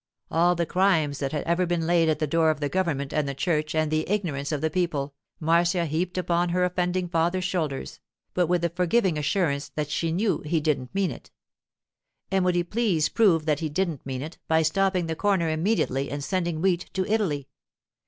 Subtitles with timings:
[0.31, 3.29] All the crimes that have ever been laid at the door of the government and
[3.29, 7.99] the church and the ignorance of the people, Marcia heaped upon her offending father's shoulders,
[8.33, 11.29] but with the forgiving assurance that she knew he didn't mean it.
[12.31, 16.09] And would he please prove that he didn't mean it, by stopping the corner immediately
[16.09, 17.47] and sending wheat to Italy?